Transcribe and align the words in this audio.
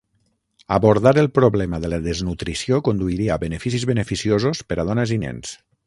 Abordar 0.77 1.13
el 1.23 1.29
problema 1.35 1.79
de 1.85 1.91
la 1.93 2.01
desnutrició 2.07 2.81
conduiria 2.91 3.37
a 3.37 3.41
beneficis 3.47 3.87
beneficiosos 3.93 4.65
per 4.73 4.81
a 4.85 4.89
dones 4.93 5.19
i 5.19 5.25
nens. 5.29 5.59